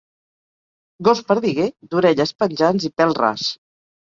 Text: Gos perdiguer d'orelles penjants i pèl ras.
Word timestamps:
Gos 1.09 1.21
perdiguer 1.27 1.67
d'orelles 1.91 2.35
penjants 2.45 2.89
i 2.91 2.95
pèl 3.03 3.15
ras. 3.23 3.49